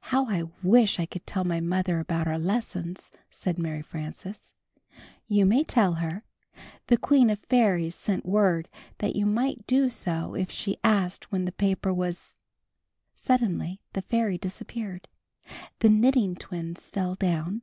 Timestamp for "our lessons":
2.26-3.12